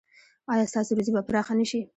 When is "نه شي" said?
1.59-1.81